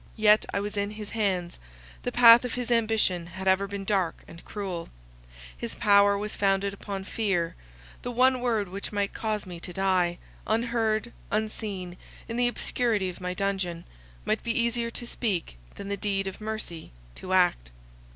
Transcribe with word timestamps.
—Yet 0.15 0.47
I 0.51 0.59
was 0.59 0.77
in 0.77 0.89
his 0.89 1.11
hands; 1.11 1.59
the 2.01 2.11
path 2.11 2.43
of 2.43 2.55
his 2.55 2.71
ambition 2.71 3.27
had 3.27 3.47
ever 3.47 3.67
been 3.67 3.83
dark 3.85 4.23
and 4.27 4.43
cruel; 4.43 4.89
his 5.55 5.75
power 5.75 6.17
was 6.17 6.35
founded 6.35 6.73
upon 6.73 7.03
fear; 7.03 7.53
the 8.01 8.09
one 8.09 8.39
word 8.41 8.67
which 8.67 8.91
might 8.91 9.13
cause 9.13 9.45
me 9.45 9.59
to 9.59 9.71
die, 9.73 10.17
unheard, 10.47 11.13
unseen, 11.29 11.97
in 12.27 12.35
the 12.35 12.47
obscurity 12.47 13.09
of 13.11 13.21
my 13.21 13.35
dungeon, 13.35 13.83
might 14.25 14.41
be 14.41 14.59
easier 14.59 14.89
to 14.89 15.05
speak 15.05 15.55
than 15.75 15.87
the 15.89 15.97
deed 15.97 16.25
of 16.25 16.41
mercy 16.41 16.89
to 17.13 17.33
act. 17.33 17.69